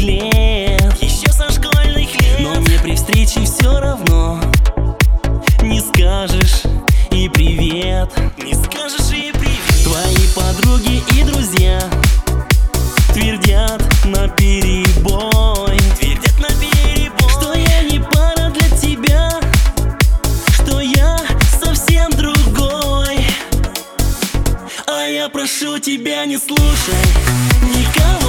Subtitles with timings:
[0.00, 4.40] лет Еще со школьных лет Но мне при встрече все равно.
[5.62, 6.62] Не скажешь
[7.10, 8.10] и привет.
[8.42, 9.84] Не скажешь и привет.
[9.84, 11.80] Твои подруги и друзья
[13.12, 15.78] Твердят на перебой.
[15.98, 17.30] Твердят на перебой.
[17.30, 19.30] Что я не пара для тебя
[20.54, 21.18] Что я
[21.62, 23.24] совсем другой.
[24.86, 26.94] А я прошу тебя не слушай.
[27.62, 28.19] Никого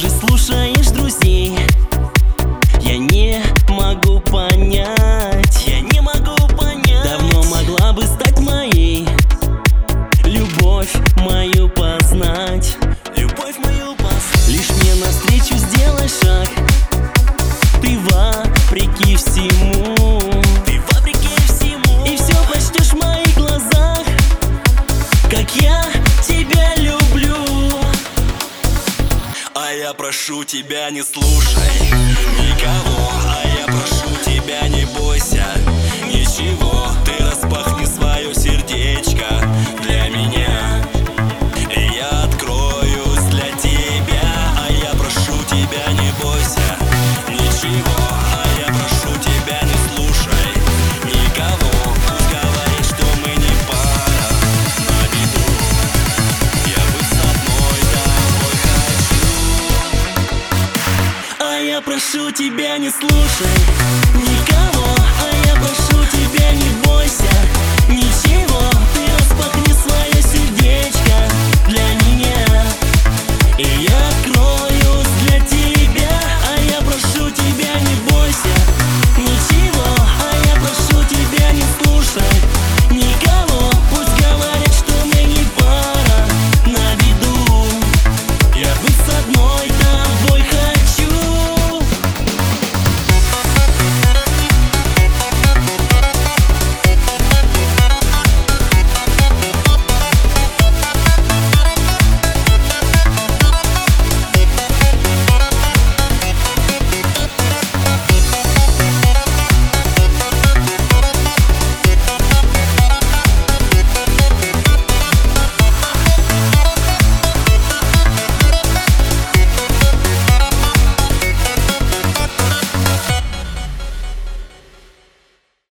[0.00, 1.58] Зачем же слушаешь друзей?
[2.80, 7.04] Я не могу понять Я не могу понять.
[7.04, 9.06] Давно могла бы стать моей.
[10.24, 12.76] Любовь мою познать.
[13.16, 14.48] Любовь мою познать.
[14.48, 16.69] Лишь мне навстречу сделай шаг
[29.70, 31.70] А я прошу тебя не слушай
[32.40, 33.08] никого.
[33.24, 35.46] А я прошу тебя не бойся
[36.06, 36.69] ничего
[61.80, 63.46] прошу тебя, не слушай.
[64.14, 64.69] Никого